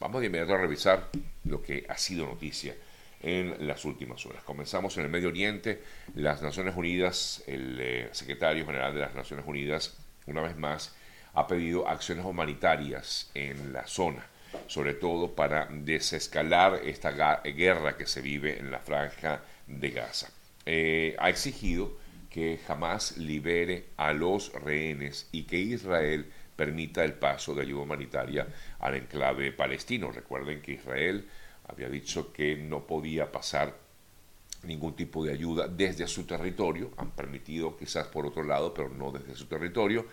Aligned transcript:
Vamos 0.00 0.22
de 0.22 0.28
inmediato 0.28 0.54
a 0.54 0.58
revisar 0.58 1.10
lo 1.44 1.62
que 1.62 1.84
ha 1.86 1.98
sido 1.98 2.24
noticia 2.24 2.74
en 3.22 3.66
las 3.66 3.84
últimas 3.84 4.24
horas. 4.24 4.42
Comenzamos 4.44 4.96
en 4.96 5.04
el 5.04 5.10
Medio 5.10 5.28
Oriente. 5.28 5.82
Las 6.14 6.40
Naciones 6.40 6.74
Unidas, 6.74 7.44
el 7.46 7.78
eh, 7.78 8.08
secretario 8.12 8.64
general 8.64 8.94
de 8.94 9.00
las 9.00 9.14
Naciones 9.14 9.44
Unidas, 9.46 9.94
una 10.26 10.40
vez 10.40 10.56
más, 10.56 10.94
ha 11.34 11.46
pedido 11.46 11.86
acciones 11.86 12.24
humanitarias 12.24 13.30
en 13.34 13.74
la 13.74 13.86
zona, 13.86 14.26
sobre 14.68 14.94
todo 14.94 15.34
para 15.34 15.66
desescalar 15.70 16.80
esta 16.82 17.10
guerra 17.42 17.98
que 17.98 18.06
se 18.06 18.22
vive 18.22 18.58
en 18.58 18.70
la 18.70 18.78
franja 18.78 19.42
de 19.66 19.90
Gaza. 19.90 20.30
Eh, 20.64 21.14
ha 21.18 21.28
exigido 21.28 21.92
que 22.30 22.58
jamás 22.66 23.18
libere 23.18 23.84
a 23.98 24.14
los 24.14 24.50
rehenes 24.54 25.28
y 25.30 25.42
que 25.42 25.58
Israel 25.58 26.32
permita 26.60 27.02
el 27.02 27.14
paso 27.14 27.54
de 27.54 27.62
ayuda 27.62 27.84
humanitaria 27.84 28.46
al 28.80 28.94
enclave 28.94 29.50
palestino. 29.50 30.12
Recuerden 30.12 30.60
que 30.60 30.72
Israel 30.72 31.26
había 31.66 31.88
dicho 31.88 32.34
que 32.34 32.54
no 32.54 32.86
podía 32.86 33.32
pasar 33.32 33.74
ningún 34.64 34.94
tipo 34.94 35.24
de 35.24 35.32
ayuda 35.32 35.68
desde 35.68 36.06
su 36.06 36.24
territorio, 36.24 36.90
han 36.98 37.12
permitido 37.12 37.78
quizás 37.78 38.08
por 38.08 38.26
otro 38.26 38.42
lado, 38.42 38.74
pero 38.74 38.90
no 38.90 39.10
desde 39.10 39.34
su 39.36 39.46
territorio, 39.46 40.04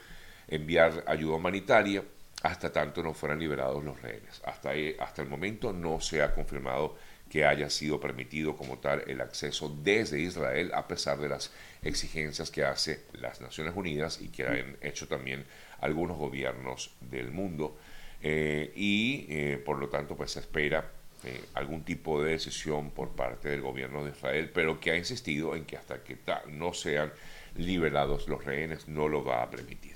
enviar 0.48 1.04
ayuda 1.06 1.36
humanitaria 1.36 2.02
hasta 2.44 2.72
tanto 2.72 3.04
no 3.04 3.14
fueran 3.14 3.40
liberados 3.40 3.84
los 3.84 4.02
rehenes. 4.02 4.42
Hasta, 4.46 4.72
hasta 5.00 5.22
el 5.22 5.28
momento 5.28 5.74
no 5.74 6.00
se 6.00 6.22
ha 6.22 6.34
confirmado 6.34 6.96
que 7.30 7.44
haya 7.44 7.70
sido 7.70 8.00
permitido 8.00 8.56
como 8.56 8.78
tal 8.78 9.04
el 9.08 9.20
acceso 9.20 9.76
desde 9.84 10.22
Israel 10.22 10.72
a 10.74 10.88
pesar 10.88 11.18
de 11.18 11.28
las 11.28 11.52
exigencias 11.82 12.52
que 12.52 12.64
hace 12.64 13.04
las 13.12 13.42
Naciones 13.42 13.74
Unidas 13.76 14.22
y 14.22 14.30
que 14.30 14.48
han 14.48 14.78
hecho 14.80 15.10
también 15.10 15.46
algunos 15.82 16.18
gobiernos 16.18 16.92
del 17.02 17.32
mundo 17.32 17.78
eh, 18.22 18.72
y 18.76 19.26
eh, 19.30 19.62
por 19.64 19.78
lo 19.78 19.90
tanto 19.90 20.16
pues 20.16 20.32
se 20.32 20.40
espera 20.40 20.92
eh, 21.24 21.44
algún 21.54 21.84
tipo 21.84 22.22
de 22.24 22.32
decisión 22.32 22.92
por 22.92 23.10
parte 23.10 23.50
del 23.50 23.62
gobierno 23.62 24.04
de 24.04 24.12
Israel 24.12 24.50
pero 24.54 24.80
que 24.80 24.92
ha 24.92 24.98
insistido 24.98 25.56
en 25.56 25.66
que 25.66 25.78
hasta 25.78 26.04
que 26.04 26.18
no 26.48 26.74
sean 26.74 27.12
liberados 27.56 28.28
los 28.28 28.44
rehenes 28.44 28.88
no 28.88 29.08
lo 29.08 29.24
va 29.24 29.44
a 29.44 29.50
permitir. 29.50 29.96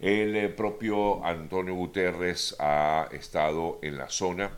El 0.00 0.52
propio 0.54 1.24
Antonio 1.24 1.74
Guterres 1.74 2.56
ha 2.58 3.08
estado 3.12 3.78
en 3.82 3.98
la 3.98 4.08
zona, 4.08 4.50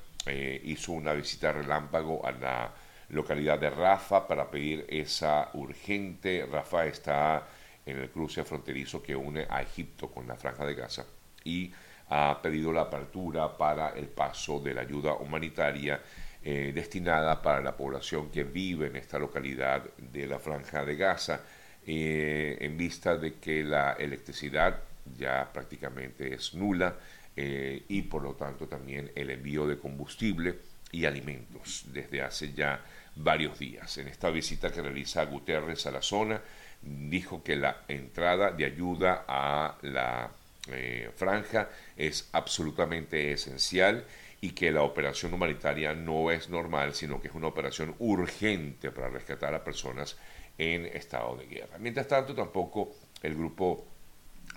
hizo 0.64 0.92
una 0.92 1.12
visita 1.12 1.52
relámpago 1.52 2.24
a 2.24 2.32
la 2.32 2.72
localidad 3.10 3.58
de 3.58 3.68
Rafa 3.68 4.26
para 4.26 4.50
pedir 4.50 4.86
esa 4.88 5.50
urgente. 5.52 6.46
Rafa 6.50 6.86
está 6.86 7.46
en 7.86 7.98
el 7.98 8.10
cruce 8.10 8.44
fronterizo 8.44 9.02
que 9.02 9.14
une 9.14 9.46
a 9.48 9.62
Egipto 9.62 10.10
con 10.10 10.26
la 10.26 10.36
Franja 10.36 10.64
de 10.64 10.74
Gaza 10.74 11.04
y 11.44 11.72
ha 12.08 12.40
pedido 12.42 12.72
la 12.72 12.82
apertura 12.82 13.56
para 13.56 13.90
el 13.90 14.08
paso 14.08 14.60
de 14.60 14.74
la 14.74 14.82
ayuda 14.82 15.14
humanitaria 15.14 16.00
eh, 16.42 16.72
destinada 16.74 17.40
para 17.40 17.62
la 17.62 17.76
población 17.76 18.30
que 18.30 18.44
vive 18.44 18.88
en 18.88 18.96
esta 18.96 19.18
localidad 19.18 19.82
de 19.96 20.26
la 20.26 20.38
Franja 20.38 20.84
de 20.84 20.96
Gaza, 20.96 21.40
eh, 21.86 22.58
en 22.60 22.76
vista 22.76 23.16
de 23.16 23.34
que 23.36 23.62
la 23.62 23.92
electricidad 23.92 24.80
ya 25.16 25.50
prácticamente 25.52 26.34
es 26.34 26.54
nula 26.54 26.96
eh, 27.34 27.84
y 27.88 28.02
por 28.02 28.22
lo 28.22 28.34
tanto 28.34 28.66
también 28.66 29.10
el 29.14 29.30
envío 29.30 29.66
de 29.66 29.78
combustible 29.78 30.58
y 30.92 31.06
alimentos 31.06 31.84
desde 31.92 32.22
hace 32.22 32.52
ya 32.52 32.80
varios 33.16 33.58
días. 33.58 33.96
En 33.98 34.08
esta 34.08 34.30
visita 34.30 34.70
que 34.70 34.82
realiza 34.82 35.24
Guterres 35.24 35.86
a 35.86 35.90
la 35.92 36.02
zona, 36.02 36.40
dijo 36.84 37.42
que 37.42 37.56
la 37.56 37.82
entrada 37.88 38.50
de 38.50 38.64
ayuda 38.64 39.24
a 39.26 39.76
la 39.82 40.30
eh, 40.68 41.10
franja 41.16 41.68
es 41.96 42.28
absolutamente 42.32 43.32
esencial 43.32 44.04
y 44.40 44.50
que 44.50 44.70
la 44.70 44.82
operación 44.82 45.32
humanitaria 45.32 45.94
no 45.94 46.30
es 46.30 46.50
normal, 46.50 46.94
sino 46.94 47.20
que 47.20 47.28
es 47.28 47.34
una 47.34 47.46
operación 47.46 47.94
urgente 47.98 48.90
para 48.90 49.08
rescatar 49.08 49.54
a 49.54 49.64
personas 49.64 50.16
en 50.58 50.86
estado 50.86 51.36
de 51.36 51.46
guerra. 51.46 51.78
Mientras 51.78 52.06
tanto, 52.06 52.34
tampoco 52.34 52.94
el 53.22 53.34
grupo 53.34 53.86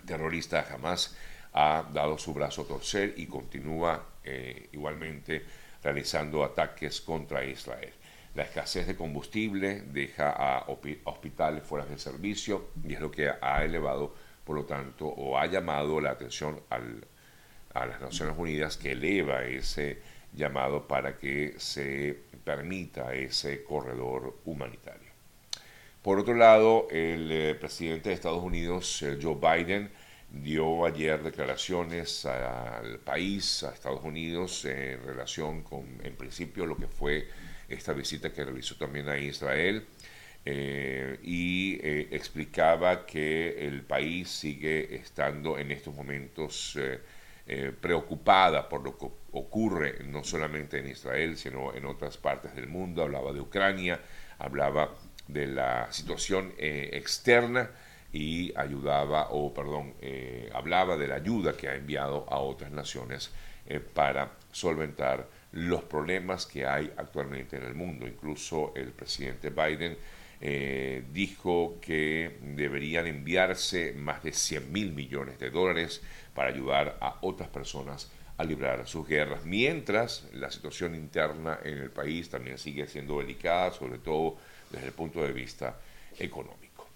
terrorista 0.05 0.63
jamás 0.63 1.15
ha 1.53 1.85
dado 1.93 2.17
su 2.17 2.33
brazo 2.33 2.63
a 2.63 2.67
torcer 2.67 3.13
y 3.17 3.25
continúa 3.25 4.03
eh, 4.23 4.69
igualmente 4.73 5.43
realizando 5.83 6.43
ataques 6.43 7.01
contra 7.01 7.43
Israel. 7.45 7.93
La 8.37 8.43
escasez 8.43 8.85
de 8.85 8.95
combustible 8.95 9.81
deja 9.81 10.29
a 10.29 10.67
hospitales 11.05 11.63
fuera 11.63 11.87
de 11.87 11.97
servicio 11.97 12.67
y 12.87 12.93
es 12.93 12.99
lo 12.99 13.09
que 13.09 13.31
ha 13.41 13.65
elevado, 13.65 14.13
por 14.43 14.55
lo 14.55 14.63
tanto, 14.63 15.07
o 15.07 15.39
ha 15.39 15.47
llamado 15.47 15.99
la 15.99 16.11
atención 16.11 16.61
a 16.69 17.85
las 17.87 17.99
Naciones 17.99 18.35
Unidas 18.37 18.77
que 18.77 18.91
eleva 18.91 19.43
ese 19.43 20.03
llamado 20.33 20.87
para 20.87 21.17
que 21.17 21.55
se 21.57 22.15
permita 22.43 23.11
ese 23.15 23.63
corredor 23.63 24.37
humanitario. 24.45 25.09
Por 26.03 26.19
otro 26.19 26.35
lado, 26.35 26.87
el 26.91 27.31
eh, 27.31 27.55
presidente 27.55 28.09
de 28.09 28.15
Estados 28.15 28.43
Unidos, 28.43 29.01
eh, 29.01 29.17
Joe 29.19 29.33
Biden, 29.33 29.89
dio 30.29 30.85
ayer 30.85 31.23
declaraciones 31.23 32.23
al 32.27 32.99
país, 32.99 33.63
a 33.63 33.73
Estados 33.73 34.03
Unidos, 34.03 34.63
en 34.65 35.01
relación 35.03 35.63
con, 35.63 35.87
en 36.03 36.15
principio, 36.15 36.67
lo 36.67 36.77
que 36.77 36.87
fue 36.87 37.27
esta 37.69 37.93
visita 37.93 38.31
que 38.31 38.43
realizó 38.43 38.75
también 38.75 39.09
a 39.09 39.17
Israel. 39.17 39.85
Eh, 40.49 41.19
y 41.23 41.77
eh, 41.83 42.07
explicaba 42.11 43.05
que 43.05 43.67
el 43.67 43.81
país 43.81 44.29
sigue 44.29 44.95
estando 44.95 45.57
en 45.57 45.71
estos 45.71 45.93
momentos 45.93 46.79
eh, 46.79 47.73
preocupada 47.81 48.69
por 48.69 48.81
lo 48.81 48.97
que 48.97 49.07
ocurre 49.33 50.05
no 50.05 50.23
solamente 50.23 50.79
en 50.79 50.87
Israel, 50.87 51.35
sino 51.35 51.73
en 51.73 51.85
otras 51.85 52.15
partes 52.15 52.55
del 52.55 52.67
mundo. 52.67 53.03
Hablaba 53.03 53.33
de 53.33 53.41
Ucrania, 53.41 53.99
hablaba 54.39 54.95
de 55.27 55.47
la 55.47 55.91
situación 55.91 56.53
externa 56.57 57.69
y 58.13 58.53
ayudaba, 58.57 59.27
o 59.31 59.53
perdón, 59.53 59.95
hablaba 60.53 60.95
de 60.95 61.07
la 61.07 61.15
ayuda 61.15 61.57
que 61.57 61.67
ha 61.67 61.75
enviado 61.75 62.25
a 62.29 62.37
otras 62.39 62.71
naciones 62.71 63.31
para 63.93 64.31
solventar 64.53 65.27
los 65.57 65.83
problemas 65.83 66.45
que 66.45 66.67
hay 66.67 66.93
actualmente 66.97 67.57
en 67.57 67.63
el 67.63 67.73
mundo. 67.73 68.05
Incluso 68.05 68.73
el 68.75 68.91
presidente 68.91 69.49
Biden 69.49 69.97
eh, 70.39 71.03
dijo 71.11 71.79
que 71.81 72.37
deberían 72.41 73.07
enviarse 73.07 73.93
más 73.93 74.23
de 74.23 74.33
100 74.33 74.71
mil 74.71 74.93
millones 74.93 75.39
de 75.39 75.49
dólares 75.49 76.03
para 76.35 76.49
ayudar 76.49 76.97
a 77.01 77.17
otras 77.21 77.49
personas 77.49 78.11
a 78.37 78.43
librar 78.43 78.87
sus 78.87 79.07
guerras, 79.07 79.45
mientras 79.45 80.27
la 80.33 80.51
situación 80.51 80.93
interna 80.93 81.57
en 81.63 81.79
el 81.79 81.89
país 81.89 82.29
también 82.29 82.59
sigue 82.59 82.85
siendo 82.85 83.17
delicada, 83.17 83.71
sobre 83.71 83.97
todo 83.97 84.37
desde 84.69 84.85
el 84.85 84.93
punto 84.93 85.23
de 85.23 85.33
vista 85.33 85.79
económico. 86.19 86.87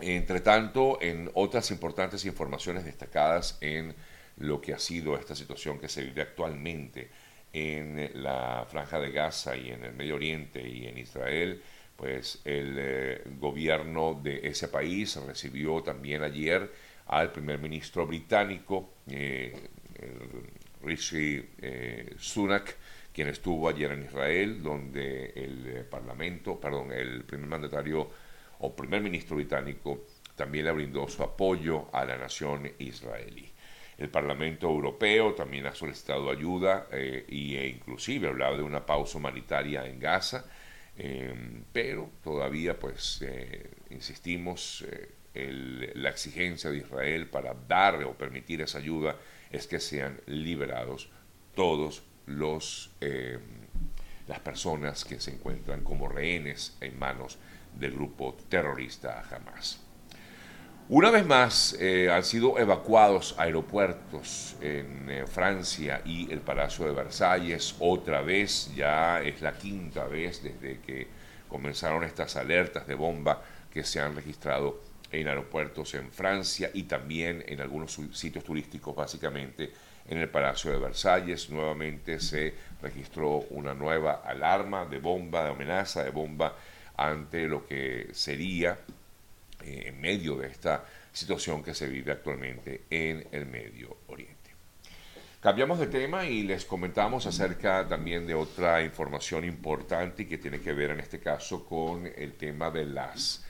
Entre 0.00 0.40
tanto, 0.40 0.98
en 1.00 1.30
otras 1.32 1.70
importantes 1.70 2.26
informaciones 2.26 2.84
destacadas 2.84 3.56
en 3.62 3.94
lo 4.36 4.60
que 4.60 4.74
ha 4.74 4.78
sido 4.78 5.16
esta 5.16 5.34
situación 5.34 5.78
que 5.78 5.88
se 5.88 6.02
vive 6.02 6.20
actualmente 6.20 7.08
en 7.54 8.10
la 8.14 8.66
franja 8.68 8.98
de 8.98 9.12
Gaza 9.12 9.56
y 9.56 9.70
en 9.70 9.84
el 9.84 9.92
Medio 9.94 10.16
Oriente 10.16 10.60
y 10.60 10.86
en 10.86 10.98
Israel, 10.98 11.62
pues 11.96 12.42
el 12.44 12.74
eh, 12.76 13.22
gobierno 13.38 14.20
de 14.20 14.40
ese 14.48 14.66
país 14.66 15.14
recibió 15.24 15.80
también 15.80 16.24
ayer 16.24 16.68
al 17.06 17.30
primer 17.30 17.60
ministro 17.60 18.06
británico, 18.08 18.94
eh, 19.08 19.54
Rishi 20.82 21.48
eh, 21.62 22.16
Sunak, 22.18 22.76
quien 23.12 23.28
estuvo 23.28 23.68
ayer 23.68 23.92
en 23.92 24.02
Israel, 24.02 24.60
donde 24.60 25.26
el 25.36 25.86
Parlamento, 25.88 26.58
perdón, 26.58 26.90
el 26.90 27.22
primer 27.22 27.46
mandatario 27.46 28.10
o 28.58 28.74
primer 28.74 29.00
ministro 29.00 29.36
británico 29.36 30.06
también 30.34 30.64
le 30.64 30.72
brindó 30.72 31.06
su 31.06 31.22
apoyo 31.22 31.88
a 31.92 32.04
la 32.04 32.16
nación 32.16 32.72
israelí. 32.80 33.53
El 33.96 34.08
Parlamento 34.08 34.68
Europeo 34.68 35.34
también 35.34 35.66
ha 35.66 35.74
solicitado 35.74 36.30
ayuda 36.30 36.88
eh, 36.90 37.24
e 37.28 37.68
inclusive 37.68 38.28
hablado 38.28 38.56
de 38.56 38.62
una 38.62 38.84
pausa 38.84 39.18
humanitaria 39.18 39.86
en 39.86 40.00
Gaza, 40.00 40.44
em, 40.96 41.64
pero 41.72 42.10
todavía 42.22 42.78
pues 42.78 43.22
eh, 43.22 43.70
insistimos, 43.90 44.84
eh, 44.90 45.10
la 45.94 46.10
exigencia 46.10 46.70
de 46.70 46.78
Israel 46.78 47.26
para 47.26 47.54
dar 47.54 48.02
o 48.04 48.14
permitir 48.14 48.60
esa 48.62 48.78
ayuda 48.78 49.16
es 49.50 49.66
que 49.66 49.80
sean 49.80 50.20
liberados 50.26 51.08
todos 51.54 52.04
los 52.26 52.92
em, 53.00 53.40
las 54.28 54.40
personas 54.40 55.04
que 55.04 55.20
se 55.20 55.32
encuentran 55.32 55.82
como 55.82 56.08
rehenes 56.08 56.76
en 56.80 56.98
manos 56.98 57.38
del 57.74 57.92
grupo 57.92 58.36
terrorista 58.48 59.22
Hamas. 59.30 59.83
Una 60.90 61.10
vez 61.10 61.24
más 61.24 61.74
eh, 61.80 62.10
han 62.10 62.22
sido 62.22 62.58
evacuados 62.58 63.34
aeropuertos 63.38 64.54
en 64.60 65.08
eh, 65.08 65.24
Francia 65.26 66.02
y 66.04 66.30
el 66.30 66.40
Palacio 66.40 66.84
de 66.84 66.92
Versalles. 66.92 67.76
Otra 67.78 68.20
vez, 68.20 68.70
ya 68.76 69.22
es 69.22 69.40
la 69.40 69.56
quinta 69.56 70.04
vez 70.04 70.42
desde 70.42 70.80
que 70.80 71.06
comenzaron 71.48 72.04
estas 72.04 72.36
alertas 72.36 72.86
de 72.86 72.96
bomba 72.96 73.42
que 73.72 73.82
se 73.82 73.98
han 73.98 74.14
registrado 74.14 74.82
en 75.10 75.26
aeropuertos 75.26 75.94
en 75.94 76.12
Francia 76.12 76.70
y 76.74 76.82
también 76.82 77.42
en 77.48 77.62
algunos 77.62 77.98
sitios 78.12 78.44
turísticos, 78.44 78.94
básicamente 78.94 79.72
en 80.06 80.18
el 80.18 80.28
Palacio 80.28 80.70
de 80.70 80.76
Versalles. 80.76 81.48
Nuevamente 81.48 82.20
se 82.20 82.52
registró 82.82 83.38
una 83.48 83.72
nueva 83.72 84.20
alarma 84.22 84.84
de 84.84 84.98
bomba, 84.98 85.44
de 85.44 85.50
amenaza 85.50 86.04
de 86.04 86.10
bomba 86.10 86.54
ante 86.94 87.48
lo 87.48 87.66
que 87.66 88.10
sería 88.12 88.78
eh, 89.64 89.88
en 89.88 90.00
medio 90.00 90.36
de 90.36 90.48
esta 90.48 90.84
situación 91.12 91.62
que 91.62 91.74
se 91.74 91.86
vive 91.86 92.12
actualmente 92.12 92.84
en 92.90 93.26
el 93.32 93.46
Medio 93.46 93.96
Oriente. 94.08 94.34
Cambiamos 95.40 95.78
de 95.78 95.86
tema 95.88 96.24
y 96.24 96.42
les 96.42 96.64
comentamos 96.64 97.26
acerca 97.26 97.86
también 97.86 98.26
de 98.26 98.34
otra 98.34 98.82
información 98.82 99.44
importante 99.44 100.26
que 100.26 100.38
tiene 100.38 100.60
que 100.60 100.72
ver 100.72 100.90
en 100.90 101.00
este 101.00 101.20
caso 101.20 101.66
con 101.66 102.06
el 102.06 102.32
tema 102.34 102.70
de 102.70 102.86
las 102.86 103.44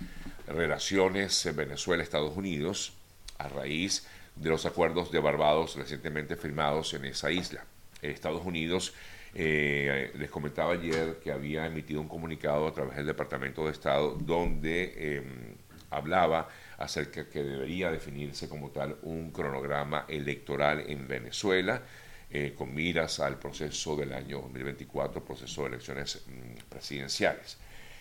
relaciones 0.49 1.55
Venezuela-Estados 1.55 2.37
Unidos 2.37 2.95
a 3.39 3.49
raíz 3.49 4.07
de 4.37 4.51
los 4.51 4.67
acuerdos 4.67 5.13
de 5.13 5.21
Barbados 5.21 5.77
recientemente 5.77 6.37
firmados 6.37 6.95
en 6.95 7.05
esa 7.05 7.31
isla. 7.31 7.65
Estados 8.03 8.45
Unidos, 8.45 8.95
eh, 9.35 10.13
les 10.17 10.31
comentaba 10.31 10.75
ayer 10.75 11.19
que 11.23 11.33
había 11.33 11.67
emitido 11.67 12.01
un 12.01 12.09
comunicado 12.09 12.69
a 12.69 12.73
través 12.73 12.97
del 12.97 13.07
Departamento 13.07 13.65
de 13.65 13.73
Estado 13.73 14.17
donde 14.21 15.17
em, 15.17 15.55
hablaba 15.97 16.49
acerca 16.79 17.29
que 17.29 17.43
debería 17.43 17.91
definirse 17.91 18.49
como 18.49 18.71
tal 18.71 18.97
un 19.03 19.31
cronograma 19.31 20.05
electoral 20.09 20.85
en 20.87 21.07
Venezuela. 21.07 21.83
Eh, 22.31 22.53
con 22.57 22.75
miras 22.75 23.21
al 23.21 23.39
proceso 23.39 23.95
del 23.95 24.13
año 24.13 24.41
2024, 24.41 25.25
proceso 25.25 25.63
de 25.63 25.69
elecciones 25.69 26.25
mm, 26.27 26.69
presidenciales. 26.69 27.59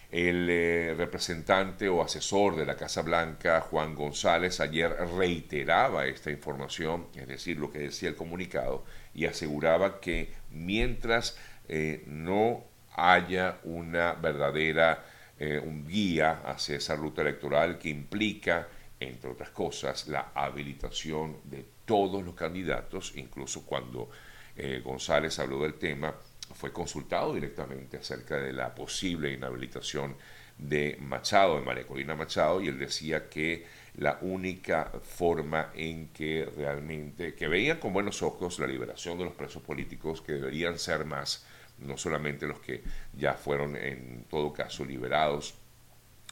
El 0.10 0.48
eh, 0.50 0.96
representante 0.98 1.88
o 1.88 2.02
asesor 2.02 2.56
de 2.56 2.66
la 2.66 2.76
Casa 2.76 3.04
Blanca, 3.04 3.62
Juan 3.62 3.94
González, 3.94 4.60
ayer 4.60 4.92
reiteraba 5.18 6.08
esta 6.08 6.32
información, 6.32 7.08
es 7.16 7.28
decir, 7.28 7.58
lo 7.58 7.72
que 7.72 7.80
decía 7.80 8.10
el 8.10 8.16
comunicado, 8.16 8.86
y 9.14 9.26
aseguraba 9.26 10.00
que 10.00 10.34
mientras 10.50 11.38
eh, 11.68 12.04
no 12.08 12.64
haya 12.96 13.60
una 13.64 14.14
verdadera 14.14 15.04
un 15.40 15.86
guía 15.86 16.42
hacia 16.46 16.78
esa 16.78 16.96
ruta 16.96 17.22
electoral 17.22 17.78
que 17.78 17.90
implica, 17.90 18.68
entre 19.00 19.30
otras 19.32 19.50
cosas, 19.50 20.08
la 20.08 20.32
habilitación 20.34 21.38
de 21.44 21.66
todos 21.86 22.24
los 22.24 22.36
candidatos, 22.36 23.14
incluso 23.16 23.66
cuando 23.66 24.10
eh, 24.56 24.82
González 24.84 25.38
habló 25.40 25.62
del 25.64 25.76
tema, 25.76 26.14
fue 26.54 26.72
consultado 26.72 27.34
directamente 27.34 27.98
acerca 27.98 28.38
de 28.38 28.54
la 28.54 28.74
posible 28.76 29.32
inhabilitación 29.32 30.16
de 30.58 30.98
Machado, 31.02 31.56
de 31.60 31.66
María 31.66 31.88
Corina 31.88 32.16
Machado, 32.16 32.62
y 32.62 32.68
él 32.68 32.78
decía 32.78 33.28
que 33.30 33.66
la 33.96 34.20
única 34.22 34.92
forma 35.02 35.72
en 35.76 36.10
que 36.10 36.48
realmente, 36.56 37.34
que 37.34 37.48
veían 37.48 37.80
con 37.80 37.94
buenos 37.94 38.22
ojos 38.22 38.60
la 38.60 38.68
liberación 38.68 39.18
de 39.18 39.26
los 39.26 39.34
presos 39.34 39.64
políticos, 39.64 40.22
que 40.22 40.34
deberían 40.34 40.78
ser 40.78 41.06
más, 41.06 41.46
no 41.80 41.98
solamente 41.98 42.48
los 42.48 42.60
que 42.60 42.84
ya 43.14 43.34
fueron 43.34 43.76
en 43.76 44.26
todo 44.30 44.54
caso 44.54 44.86
liberados 44.86 45.56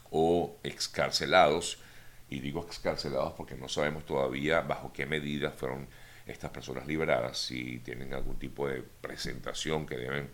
o 0.09 0.57
excarcelados, 0.63 1.79
y 2.29 2.39
digo 2.39 2.61
excarcelados 2.61 3.33
porque 3.33 3.55
no 3.55 3.67
sabemos 3.67 4.05
todavía 4.05 4.61
bajo 4.61 4.93
qué 4.93 5.05
medidas 5.05 5.53
fueron 5.55 5.87
estas 6.25 6.51
personas 6.51 6.87
liberadas, 6.87 7.37
si 7.37 7.79
tienen 7.79 8.13
algún 8.13 8.37
tipo 8.37 8.67
de 8.67 8.83
presentación 9.01 9.85
que 9.85 9.97
deben, 9.97 10.29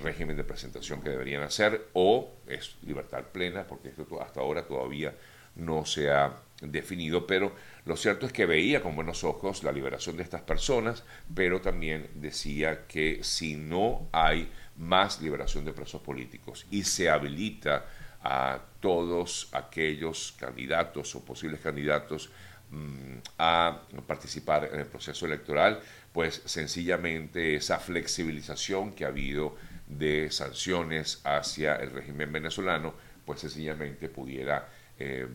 régimen 0.00 0.36
de 0.36 0.44
presentación 0.44 1.00
que 1.02 1.10
deberían 1.10 1.42
hacer, 1.42 1.88
o 1.92 2.30
es 2.46 2.76
libertad 2.82 3.24
plena, 3.32 3.66
porque 3.66 3.88
esto 3.88 4.06
hasta 4.20 4.40
ahora 4.40 4.66
todavía 4.66 5.14
no 5.56 5.84
se 5.84 6.10
ha 6.10 6.32
definido, 6.60 7.26
pero 7.26 7.52
lo 7.84 7.96
cierto 7.96 8.26
es 8.26 8.32
que 8.32 8.46
veía 8.46 8.82
con 8.82 8.94
buenos 8.94 9.24
ojos 9.24 9.62
la 9.62 9.72
liberación 9.72 10.16
de 10.16 10.22
estas 10.22 10.42
personas, 10.42 11.04
pero 11.34 11.60
también 11.60 12.08
decía 12.14 12.86
que 12.86 13.22
si 13.22 13.56
no 13.56 14.08
hay 14.12 14.50
más 14.76 15.20
liberación 15.20 15.64
de 15.64 15.72
presos 15.72 16.02
políticos 16.02 16.66
y 16.70 16.84
se 16.84 17.08
habilita 17.08 17.86
a 18.22 18.60
todos 18.80 19.48
aquellos 19.52 20.34
candidatos 20.38 21.14
o 21.14 21.24
posibles 21.24 21.60
candidatos 21.60 22.30
mm, 22.70 23.18
a 23.38 23.82
participar 24.06 24.70
en 24.72 24.80
el 24.80 24.86
proceso 24.86 25.26
electoral, 25.26 25.80
pues 26.12 26.42
sencillamente 26.44 27.54
esa 27.54 27.78
flexibilización 27.78 28.92
que 28.92 29.04
ha 29.04 29.08
habido 29.08 29.54
de 29.86 30.30
sanciones 30.30 31.20
hacia 31.24 31.76
el 31.76 31.90
régimen 31.90 32.32
venezolano, 32.32 32.94
pues 33.24 33.40
sencillamente 33.40 34.08
pudiera, 34.08 34.68
eh, 34.98 35.26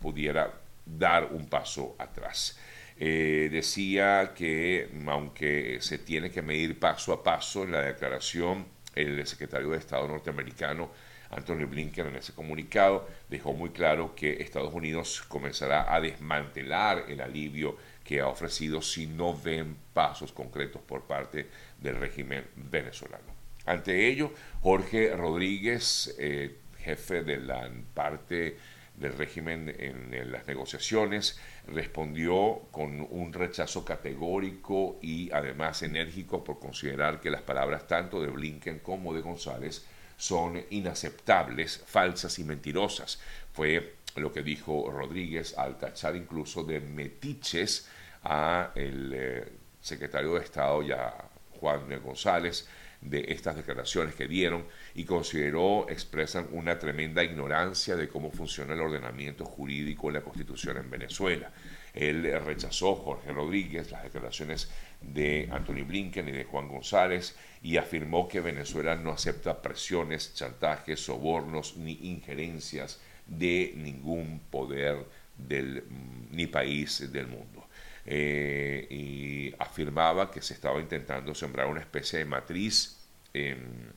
pudiera 0.00 0.52
dar 0.84 1.32
un 1.32 1.48
paso 1.48 1.96
atrás. 1.98 2.58
Eh, 2.98 3.48
decía 3.50 4.32
que 4.34 4.88
aunque 5.06 5.78
se 5.80 5.98
tiene 5.98 6.30
que 6.30 6.42
medir 6.42 6.78
paso 6.78 7.12
a 7.12 7.22
paso 7.22 7.64
en 7.64 7.72
la 7.72 7.82
declaración, 7.82 8.66
el 8.94 9.26
secretario 9.26 9.70
de 9.70 9.78
Estado 9.78 10.06
norteamericano 10.06 10.90
Anthony 11.32 11.66
Blinken 11.66 12.08
en 12.08 12.16
ese 12.16 12.34
comunicado 12.34 13.08
dejó 13.28 13.54
muy 13.54 13.70
claro 13.70 14.14
que 14.14 14.42
Estados 14.42 14.72
Unidos 14.72 15.22
comenzará 15.28 15.92
a 15.92 16.00
desmantelar 16.00 17.06
el 17.08 17.20
alivio 17.20 17.76
que 18.04 18.20
ha 18.20 18.28
ofrecido 18.28 18.82
si 18.82 19.06
no 19.06 19.36
ven 19.36 19.76
pasos 19.94 20.32
concretos 20.32 20.82
por 20.82 21.02
parte 21.02 21.48
del 21.80 21.96
régimen 21.96 22.44
venezolano. 22.54 23.32
Ante 23.64 24.08
ello, 24.08 24.32
Jorge 24.60 25.14
Rodríguez, 25.16 26.14
eh, 26.18 26.56
jefe 26.82 27.22
de 27.22 27.38
la 27.38 27.70
parte 27.94 28.56
del 28.96 29.16
régimen 29.16 29.74
en, 29.78 30.30
las 30.30 30.46
negociaciones, 30.46 31.38
respondió 31.66 32.62
con 32.70 33.06
un 33.10 33.32
rechazo 33.32 33.84
categórico 33.84 34.98
y 35.00 35.30
además 35.32 35.82
enérgico 35.82 36.44
por 36.44 36.58
considerar 36.58 37.20
que 37.20 37.30
las 37.30 37.42
palabras 37.42 37.86
tanto 37.86 38.20
de 38.20 38.28
Blinken 38.28 38.80
como 38.80 39.14
de 39.14 39.22
González 39.22 39.84
son 40.16 40.62
inaceptables, 40.70 41.82
falsas 41.86 42.38
y 42.38 42.44
mentirosas. 42.44 43.20
Fue 43.52 43.96
lo 44.16 44.32
que 44.32 44.42
dijo 44.42 44.90
Rodríguez 44.90 45.56
al 45.56 45.78
tachar 45.78 46.14
incluso 46.14 46.62
de 46.62 46.80
metiches 46.80 47.88
a 48.22 48.72
el 48.74 49.12
eh, 49.14 49.52
secretario 49.80 50.34
de 50.34 50.44
Estado 50.44 50.82
ya 50.82 51.12
Juan 51.58 51.88
González 52.02 52.68
de 53.02 53.24
estas 53.28 53.56
declaraciones 53.56 54.14
que 54.14 54.28
dieron 54.28 54.64
y 54.94 55.04
consideró 55.04 55.88
expresan 55.88 56.46
una 56.52 56.78
tremenda 56.78 57.22
ignorancia 57.22 57.96
de 57.96 58.08
cómo 58.08 58.30
funciona 58.30 58.74
el 58.74 58.80
ordenamiento 58.80 59.44
jurídico 59.44 60.08
en 60.08 60.14
la 60.14 60.22
Constitución 60.22 60.76
en 60.78 60.88
Venezuela. 60.88 61.50
Él 61.94 62.22
rechazó, 62.44 62.94
Jorge 62.94 63.32
Rodríguez, 63.32 63.90
las 63.90 64.04
declaraciones 64.04 64.70
de 65.00 65.48
Anthony 65.52 65.84
Blinken 65.86 66.28
y 66.28 66.32
de 66.32 66.44
Juan 66.44 66.68
González 66.68 67.36
y 67.62 67.76
afirmó 67.76 68.28
que 68.28 68.40
Venezuela 68.40 68.96
no 68.96 69.10
acepta 69.10 69.60
presiones, 69.60 70.32
chantajes, 70.34 71.00
sobornos 71.00 71.76
ni 71.76 71.92
injerencias 72.08 73.00
de 73.26 73.74
ningún 73.76 74.40
poder 74.50 75.04
del, 75.36 75.84
ni 76.30 76.46
país 76.46 77.12
del 77.12 77.26
mundo. 77.26 77.61
Eh, 78.04 78.86
y 78.90 79.54
afirmaba 79.58 80.30
que 80.30 80.42
se 80.42 80.54
estaba 80.54 80.80
intentando 80.80 81.34
sembrar 81.34 81.68
una 81.68 81.80
especie 81.80 82.18
de 82.18 82.24
matriz 82.24 82.98
em, 83.32 83.90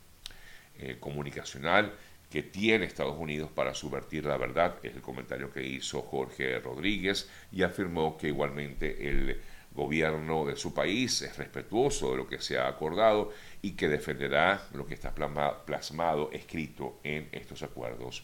eh, 0.77 0.97
comunicacional 0.99 1.93
que 2.29 2.43
tiene 2.43 2.85
Estados 2.85 3.17
Unidos 3.17 3.49
para 3.51 3.73
subvertir 3.73 4.25
la 4.25 4.37
verdad, 4.37 4.77
es 4.83 4.93
el 4.95 5.01
comentario 5.01 5.51
que 5.51 5.65
hizo 5.65 6.01
Jorge 6.01 6.59
Rodríguez, 6.59 7.29
y 7.51 7.63
afirmó 7.63 8.17
que 8.17 8.27
igualmente 8.27 9.07
el 9.09 9.41
gobierno 9.73 10.45
de 10.45 10.55
su 10.55 10.73
país 10.73 11.21
es 11.21 11.37
respetuoso 11.37 12.11
de 12.11 12.17
lo 12.17 12.27
que 12.27 12.39
se 12.39 12.57
ha 12.57 12.67
acordado 12.67 13.31
y 13.61 13.71
que 13.71 13.89
defenderá 13.89 14.67
lo 14.73 14.85
que 14.85 14.93
está 14.93 15.13
plasmado, 15.13 16.29
escrito 16.31 16.99
en 17.03 17.27
estos 17.31 17.61
acuerdos 17.61 18.23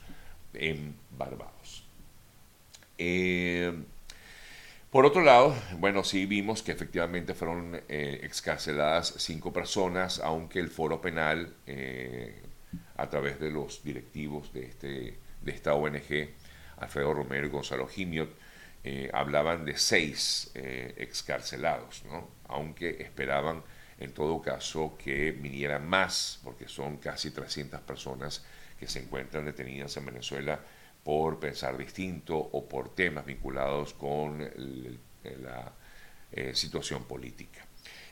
en 0.54 0.96
Barbados. 1.18 1.86
Eh, 2.98 3.74
por 4.92 5.06
otro 5.06 5.22
lado, 5.22 5.56
bueno, 5.80 6.04
sí 6.04 6.26
vimos 6.26 6.62
que 6.62 6.74
efectivamente 6.74 7.34
fueron 7.34 7.82
eh, 7.88 8.20
excarceladas 8.24 9.14
cinco 9.18 9.54
personas, 9.54 10.20
aunque 10.20 10.60
el 10.60 10.70
foro 10.70 11.00
penal 11.00 11.56
eh, 11.66 12.44
a 12.98 13.10
través 13.10 13.40
de 13.40 13.52
los 13.52 13.84
directivos 13.84 14.52
de, 14.52 14.66
este, 14.66 15.18
de 15.42 15.52
esta 15.52 15.76
ONG, 15.76 16.30
Alfredo 16.78 17.14
Romero 17.14 17.48
y 17.48 17.50
Gonzalo 17.50 17.88
Gimiot, 17.88 18.30
eh, 18.84 19.10
hablaban 19.14 19.64
de 19.64 19.78
seis 19.78 20.52
excarcelados, 20.54 22.04
¿no? 22.06 22.28
aunque 22.50 23.02
esperaban 23.02 23.64
en 23.98 24.14
todo 24.14 24.42
caso 24.42 24.98
que 25.02 25.32
vinieran 25.32 25.88
más, 25.88 26.42
porque 26.44 26.68
son 26.68 26.98
casi 26.98 27.32
300 27.32 27.80
personas 27.82 28.44
que 28.78 28.88
se 28.88 29.00
encuentran 29.00 29.46
detenidas 29.46 29.96
en 29.96 30.06
Venezuela 30.06 30.60
por 31.03 31.39
pensar 31.39 31.77
distinto 31.77 32.38
o 32.38 32.67
por 32.67 32.93
temas 32.93 33.25
vinculados 33.25 33.93
con 33.93 34.39
la 35.24 35.74
eh, 36.31 36.55
situación 36.55 37.03
política. 37.03 37.65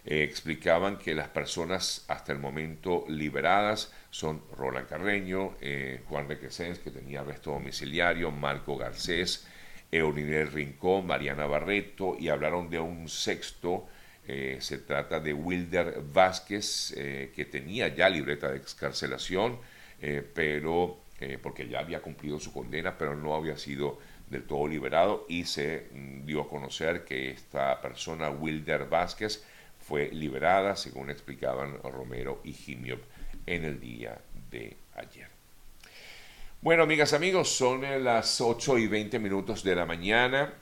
Eh, 0.05 0.24
explicaban 0.24 0.98
que 0.98 1.13
las 1.13 1.29
personas 1.29 2.03
hasta 2.08 2.34
el 2.34 2.39
momento 2.39 3.05
liberadas 3.08 3.93
son 4.10 4.41
Roland 4.58 4.88
Carreño, 4.88 5.55
eh, 5.62 6.01
Juan 6.10 6.27
Requesens, 6.27 6.79
que 6.79 6.91
tenía 6.91 7.22
arresto 7.22 7.51
domiciliario, 7.51 8.31
Marco 8.31 8.75
Garcés, 8.75 9.48
Eurinel 9.91 10.51
Rincón, 10.51 11.08
Mariana 11.08 11.46
Barreto, 11.46 12.17
y 12.19 12.29
hablaron 12.29 12.69
de 12.69 12.79
un 12.79 13.08
sexto 13.10 13.88
Eh, 14.31 14.58
se 14.62 14.77
trata 14.77 15.19
de 15.19 15.34
Wilder 15.34 16.03
Vázquez, 16.13 16.93
que 17.36 17.48
tenía 17.50 17.88
ya 17.88 18.08
libreta 18.10 18.51
de 18.51 18.58
excarcelación, 18.58 19.58
eh, 21.20 21.38
porque 21.42 21.68
ya 21.68 21.80
había 21.80 22.02
cumplido 22.02 22.40
su 22.40 22.54
condena, 22.54 22.98
pero 22.98 23.16
no 23.16 23.36
había 23.36 23.58
sido 23.58 24.00
del 24.30 24.44
todo 24.44 24.68
liberado 24.68 25.26
y 25.28 25.46
se 25.46 25.88
mm, 25.92 26.26
dio 26.26 26.42
a 26.42 26.48
conocer 26.48 27.06
que 27.06 27.32
esta 27.32 27.82
persona, 27.82 28.30
Wilder 28.30 28.86
Vázquez, 28.86 29.44
fue 29.80 30.10
liberada, 30.10 30.76
según 30.76 31.10
explicaban 31.10 31.78
Romero 31.84 32.42
y 32.44 32.54
Jimiop 32.54 33.02
en 33.46 33.66
el 33.66 33.80
día 33.80 34.20
de 34.52 34.78
ayer. 34.96 35.28
Bueno, 36.62 36.84
amigas, 36.84 37.14
amigos, 37.14 37.50
son 37.50 37.82
las 38.04 38.42
8 38.42 38.78
y 38.78 38.88
20 38.88 39.18
minutos 39.20 39.64
de 39.64 39.76
la 39.76 39.86
mañana 39.86 40.54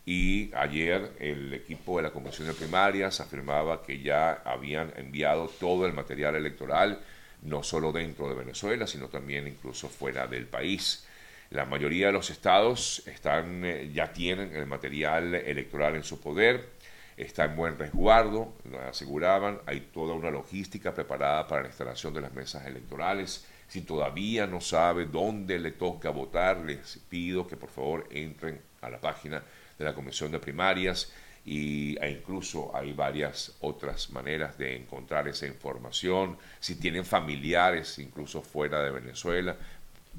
y 0.10 0.52
ayer 0.56 1.12
el 1.20 1.54
equipo 1.54 1.98
de 1.98 2.04
la 2.04 2.10
Comisión 2.10 2.48
de 2.48 2.56
Primarias 2.56 3.20
afirmaba 3.20 3.84
que 3.84 4.02
ya 4.02 4.42
habían 4.44 4.92
enviado 4.96 5.48
todo 5.60 5.86
el 5.86 5.94
material 5.94 6.36
electoral, 6.36 7.00
no 7.44 7.62
solo 7.62 7.92
dentro 7.92 8.28
de 8.28 8.34
Venezuela, 8.34 8.88
sino 8.88 9.10
también 9.10 9.48
incluso 9.48 9.88
fuera 9.88 10.26
del 10.26 10.48
país. 10.48 11.06
La 11.52 11.66
mayoría 11.66 12.08
de 12.08 12.14
los 12.14 12.32
estados 12.32 13.04
están, 13.06 13.64
eh, 13.66 13.92
ya 13.94 14.12
tienen 14.12 14.56
el 14.56 14.66
material 14.66 15.36
electoral 15.36 15.96
en 15.96 16.04
su 16.04 16.20
poder, 16.20 16.70
está 17.16 17.46
en 17.46 17.56
buen 17.56 17.78
resguardo, 17.78 18.54
lo 18.70 18.80
aseguraban, 18.82 19.60
hay 19.68 19.82
toda 19.94 20.16
una 20.16 20.32
logística 20.32 20.92
preparada 20.92 21.48
para 21.48 21.62
la 21.62 21.68
instalación 21.68 22.16
de 22.16 22.22
las 22.22 22.34
mesas 22.34 22.66
electorales. 22.66 23.46
Si 23.70 23.82
todavía 23.82 24.48
no 24.48 24.60
sabe 24.60 25.06
dónde 25.06 25.60
le 25.60 25.72
toca 25.72 26.10
votar, 26.10 26.58
les 26.58 26.98
pido 27.08 27.48
que 27.48 27.56
por 27.56 27.70
favor 27.70 28.08
entren 28.12 28.60
a 28.82 28.90
la 28.90 29.00
página 29.00 29.44
de 29.78 29.86
la 29.86 29.94
Comisión 29.94 30.32
de 30.32 30.40
Primarias 30.40 31.14
y, 31.46 31.96
e 32.02 32.10
incluso 32.10 32.76
hay 32.76 32.94
varias 32.94 33.56
otras 33.62 34.10
maneras 34.10 34.58
de 34.58 34.76
encontrar 34.76 35.28
esa 35.28 35.46
información. 35.46 36.38
Si 36.60 36.76
tienen 36.76 37.06
familiares, 37.06 38.00
incluso 38.00 38.42
fuera 38.42 38.84
de 38.84 38.90
Venezuela, 38.90 39.56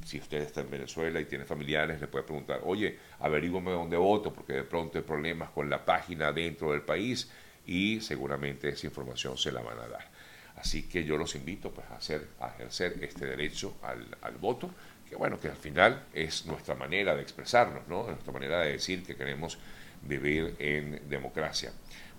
si 0.04 0.18
usted 0.18 0.42
está 0.42 0.60
en 0.60 0.70
Venezuela 0.70 1.20
y 1.20 1.24
tiene 1.24 1.44
familiares, 1.44 2.00
le 2.00 2.06
puede 2.06 2.24
preguntar, 2.24 2.60
oye, 2.64 2.98
averígame 3.18 3.72
dónde 3.72 3.96
voto, 3.96 4.32
porque 4.32 4.52
de 4.52 4.64
pronto 4.64 4.98
hay 4.98 5.04
problemas 5.04 5.50
con 5.50 5.68
la 5.68 5.84
página 5.84 6.32
dentro 6.32 6.70
del 6.70 6.82
país 6.82 7.30
y 7.66 8.00
seguramente 8.00 8.68
esa 8.68 8.86
información 8.86 9.36
se 9.36 9.52
la 9.52 9.60
van 9.60 9.78
a 9.78 9.88
dar. 9.88 10.10
Así 10.56 10.82
que 10.88 11.04
yo 11.04 11.16
los 11.16 11.34
invito 11.34 11.70
pues, 11.70 11.86
a, 11.90 11.96
hacer, 11.96 12.28
a 12.40 12.48
ejercer 12.48 12.98
este 13.02 13.26
derecho 13.26 13.76
al, 13.82 14.06
al 14.22 14.34
voto 14.36 14.70
que 15.10 15.16
bueno, 15.16 15.40
que 15.40 15.48
al 15.48 15.56
final 15.56 16.04
es 16.14 16.46
nuestra 16.46 16.76
manera 16.76 17.16
de 17.16 17.22
expresarnos, 17.22 17.86
¿no? 17.88 18.06
nuestra 18.06 18.32
manera 18.32 18.60
de 18.60 18.72
decir 18.72 19.02
que 19.02 19.16
queremos 19.16 19.58
vivir 20.02 20.54
en 20.60 21.08
democracia. 21.08 21.72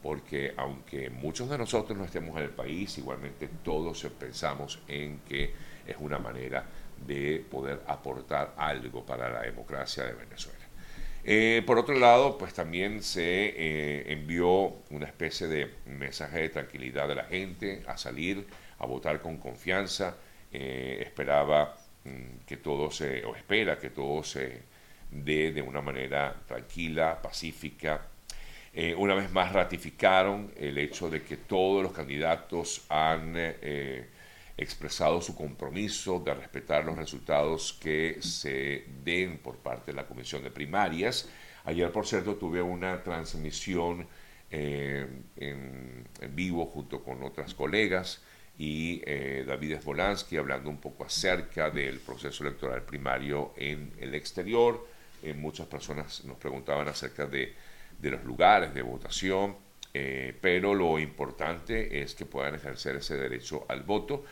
Porque 0.03 0.53
aunque 0.57 1.09
muchos 1.09 1.49
de 1.49 1.57
nosotros 1.57 1.97
no 1.97 2.03
estemos 2.03 2.35
en 2.35 2.43
el 2.43 2.49
país, 2.49 2.97
igualmente 2.97 3.47
todos 3.63 4.03
pensamos 4.19 4.79
en 4.89 5.19
que 5.19 5.53
es 5.87 5.95
una 5.99 6.19
manera 6.19 6.65
de 7.07 7.45
poder 7.49 7.81
aportar 7.87 8.53
algo 8.57 9.05
para 9.05 9.29
la 9.29 9.41
democracia 9.41 10.03
de 10.03 10.13
Venezuela. 10.13 10.60
Eh, 11.23 11.61
por 11.65 11.77
otro 11.77 11.97
lado, 11.97 12.37
pues 12.37 12.53
también 12.53 13.03
se 13.03 13.53
eh, 13.55 14.13
envió 14.13 14.73
una 14.89 15.05
especie 15.05 15.47
de 15.47 15.69
mensaje 15.85 16.39
de 16.39 16.49
tranquilidad 16.49 17.11
a 17.11 17.15
la 17.15 17.25
gente 17.25 17.83
a 17.87 17.97
salir, 17.97 18.47
a 18.79 18.85
votar 18.85 19.21
con 19.21 19.37
confianza. 19.37 20.17
Eh, 20.51 21.03
esperaba 21.05 21.75
Mm, 22.03 22.45
que 22.47 22.57
todo 22.57 22.89
se, 22.89 23.23
o 23.25 23.35
espera 23.35 23.77
que 23.77 23.91
todo 23.91 24.23
se 24.23 24.63
dé 25.11 25.51
de 25.51 25.61
una 25.61 25.81
manera 25.81 26.35
tranquila, 26.47 27.21
pacífica. 27.21 28.07
Eh, 28.73 28.95
una 28.95 29.13
vez 29.15 29.31
más 29.31 29.51
ratificaron 29.53 30.51
el 30.57 30.77
hecho 30.77 31.09
de 31.09 31.21
que 31.23 31.37
todos 31.37 31.83
los 31.83 31.91
candidatos 31.91 32.85
han 32.89 33.35
expresado 34.61 35.21
su 35.21 35.35
compromiso 35.35 36.19
de 36.19 36.33
respetar 36.33 36.85
los 36.85 36.95
resultados 36.95 37.73
que 37.73 38.17
se 38.21 38.85
den 39.03 39.39
por 39.39 39.57
parte 39.57 39.91
de 39.91 39.97
la 39.97 40.05
Comisión 40.05 40.43
de 40.43 40.51
Primarias. 40.51 41.27
Ayer, 41.65 41.91
por 41.91 42.05
cierto, 42.05 42.35
tuve 42.35 42.61
una 42.61 43.03
transmisión 43.03 44.07
eh, 44.49 45.07
en, 45.37 46.07
vivo 46.35 46.65
junto 46.65 47.03
con 47.03 47.23
otras 47.23 47.53
colegas 47.53 48.21
y 48.57 49.01
eh, 49.05 49.43
David 49.47 49.73
Esbolansky 49.73 50.37
hablando 50.37 50.69
un 50.69 50.79
poco 50.79 51.05
acerca 51.05 51.69
del 51.69 51.99
proceso 51.99 52.43
electoral 52.43 52.83
primario 52.83 53.53
en 53.57 53.91
el 53.99 54.13
exterior. 54.13 54.85
Eh, 55.23 55.33
muchas 55.33 55.67
personas 55.67 56.23
nos 56.25 56.37
preguntaban 56.37 56.87
acerca 56.87 57.25
de, 57.25 57.53
los 58.01 58.23
lugares 58.23 58.73
de 58.73 58.81
votación, 58.81 59.55
eh, 59.93 60.35
pero 60.41 60.73
lo 60.73 60.99
importante 60.99 62.01
es 62.01 62.15
que 62.15 62.25
puedan 62.25 62.55
ejercer 62.55 62.95
ese 62.95 63.17
derecho 63.17 63.65
al 63.69 63.83
voto. 63.83 64.25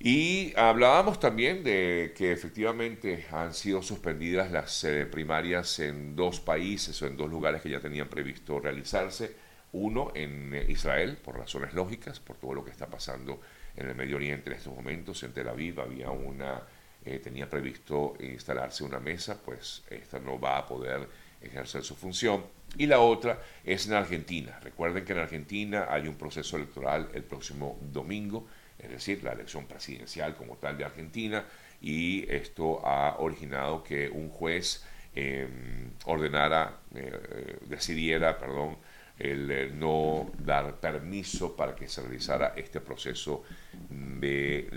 Y 0.00 0.52
hablábamos 0.56 1.18
también 1.18 1.64
de 1.64 2.14
que 2.16 2.30
efectivamente 2.30 3.26
han 3.32 3.52
sido 3.52 3.82
suspendidas 3.82 4.52
las 4.52 4.86
primarias 5.10 5.80
en 5.80 6.14
dos 6.14 6.38
países 6.38 7.00
o 7.02 7.06
en 7.06 7.16
dos 7.16 7.28
lugares 7.28 7.62
que 7.62 7.70
ya 7.70 7.80
tenían 7.80 8.08
previsto 8.08 8.60
realizarse 8.60 9.34
uno, 9.72 10.12
en 10.14 10.54
Israel, 10.68 11.18
por 11.22 11.36
razones 11.36 11.74
lógicas, 11.74 12.20
por 12.20 12.36
todo 12.36 12.54
lo 12.54 12.64
que 12.64 12.70
está 12.70 12.86
pasando 12.86 13.40
en 13.76 13.88
el 13.88 13.94
Medio 13.94 14.16
Oriente 14.16 14.50
en 14.50 14.56
estos 14.56 14.74
momentos. 14.74 15.22
En 15.22 15.32
Tel 15.32 15.48
Aviv 15.48 15.80
había 15.80 16.10
una, 16.10 16.62
eh, 17.04 17.18
tenía 17.18 17.50
previsto 17.50 18.14
instalarse 18.20 18.82
una 18.82 18.98
mesa, 18.98 19.40
pues 19.42 19.82
esta 19.90 20.18
no 20.18 20.40
va 20.40 20.58
a 20.58 20.66
poder 20.66 21.06
ejercer 21.40 21.84
su 21.84 21.94
función. 21.94 22.44
Y 22.76 22.86
la 22.86 23.00
otra 23.00 23.42
es 23.64 23.86
en 23.86 23.94
Argentina. 23.94 24.58
Recuerden 24.60 25.04
que 25.04 25.12
en 25.12 25.18
Argentina 25.18 25.86
hay 25.90 26.08
un 26.08 26.16
proceso 26.16 26.56
electoral 26.56 27.10
el 27.12 27.24
próximo 27.24 27.78
domingo, 27.82 28.46
es 28.78 28.90
decir, 28.90 29.22
la 29.22 29.32
elección 29.32 29.66
presidencial 29.66 30.36
como 30.36 30.56
tal 30.56 30.78
de 30.78 30.84
Argentina, 30.84 31.44
y 31.80 32.30
esto 32.30 32.84
ha 32.86 33.16
originado 33.18 33.82
que 33.82 34.08
un 34.08 34.30
juez 34.30 34.84
em, 35.14 35.90
ordenara, 36.04 36.78
eh, 36.94 37.58
decidiera, 37.66 38.38
perdón, 38.38 38.76
el 39.18 39.50
eh, 39.50 39.70
no 39.74 40.30
dar 40.38 40.76
permiso 40.76 41.56
para 41.56 41.74
que 41.74 41.88
se 41.88 42.02
realizara 42.02 42.54
este 42.56 42.80
proceso 42.80 43.42
de 43.90 44.68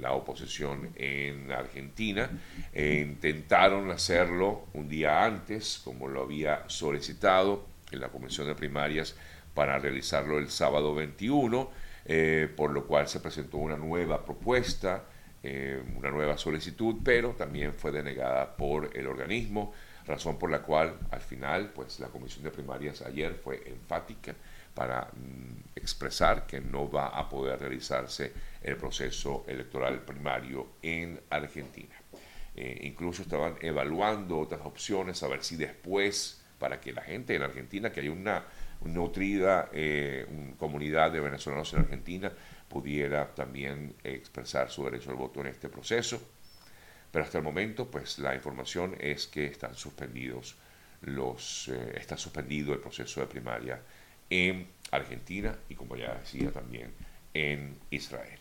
la 0.00 0.12
oposición 0.12 0.92
en 0.96 1.52
Argentina. 1.52 2.30
E 2.72 3.00
intentaron 3.00 3.90
hacerlo 3.90 4.66
un 4.72 4.88
día 4.88 5.24
antes, 5.24 5.80
como 5.84 6.08
lo 6.08 6.22
había 6.22 6.64
solicitado 6.68 7.66
en 7.90 8.00
la 8.00 8.08
Comisión 8.08 8.46
de 8.46 8.54
Primarias, 8.54 9.14
para 9.54 9.78
realizarlo 9.78 10.38
el 10.38 10.50
sábado 10.50 10.94
21, 10.94 11.70
eh, 12.06 12.48
por 12.56 12.70
lo 12.70 12.86
cual 12.86 13.08
se 13.08 13.20
presentó 13.20 13.58
una 13.58 13.76
nueva 13.76 14.24
propuesta 14.24 15.04
eh, 15.48 15.80
una 15.96 16.10
nueva 16.10 16.36
solicitud, 16.36 16.96
pero 17.04 17.30
también 17.34 17.72
fue 17.72 17.92
denegada 17.92 18.56
por 18.56 18.90
el 18.96 19.06
organismo, 19.06 19.72
razón 20.04 20.40
por 20.40 20.50
la 20.50 20.62
cual 20.62 20.98
al 21.12 21.20
final 21.20 21.70
pues 21.72 22.00
la 22.00 22.08
comisión 22.08 22.42
de 22.42 22.50
primarias 22.50 23.00
ayer 23.02 23.34
fue 23.34 23.62
enfática 23.66 24.34
para 24.74 25.02
mm, 25.02 25.76
expresar 25.76 26.48
que 26.48 26.60
no 26.60 26.90
va 26.90 27.08
a 27.08 27.28
poder 27.28 27.60
realizarse 27.60 28.32
el 28.60 28.76
proceso 28.76 29.44
electoral 29.46 30.00
primario 30.00 30.66
en 30.82 31.20
Argentina. 31.30 31.94
Eh, 32.56 32.80
incluso 32.82 33.22
estaban 33.22 33.54
evaluando 33.60 34.40
otras 34.40 34.62
opciones 34.64 35.22
a 35.22 35.28
ver 35.28 35.44
si 35.44 35.54
después, 35.54 36.42
para 36.58 36.80
que 36.80 36.92
la 36.92 37.02
gente 37.02 37.36
en 37.36 37.42
Argentina, 37.42 37.92
que 37.92 38.00
hay 38.00 38.08
una, 38.08 38.46
nutrida 38.84 39.68
eh, 39.72 40.26
comunidad 40.58 41.10
de 41.10 41.20
venezolanos 41.20 41.72
en 41.72 41.80
Argentina, 41.80 42.32
pudiera 42.68 43.34
también 43.34 43.94
expresar 44.02 44.70
su 44.70 44.84
derecho 44.84 45.10
al 45.10 45.16
voto 45.16 45.40
en 45.40 45.48
este 45.48 45.68
proceso. 45.68 46.20
Pero 47.10 47.24
hasta 47.24 47.38
el 47.38 47.44
momento, 47.44 47.90
pues 47.90 48.18
la 48.18 48.34
información 48.34 48.96
es 49.00 49.26
que 49.26 49.46
están 49.46 49.74
suspendidos 49.74 50.56
los, 51.02 51.68
eh, 51.68 51.94
está 51.96 52.16
suspendido 52.16 52.72
el 52.72 52.80
proceso 52.80 53.20
de 53.20 53.26
primaria 53.26 53.80
en 54.28 54.66
Argentina 54.90 55.56
y 55.68 55.74
como 55.74 55.96
ya 55.96 56.14
decía 56.14 56.50
también 56.50 56.92
en 57.32 57.78
Israel. 57.90 58.35